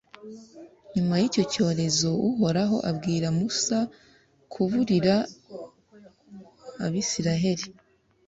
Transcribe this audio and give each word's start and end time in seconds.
nyuma 0.93 1.13
y’icyo 1.21 1.43
cyorezo 1.53 2.09
uhoraho 2.29 2.77
abwira 2.89 3.27
musa 3.37 3.79
kuburira 4.51 5.15
abayisiraheri. 6.83 7.65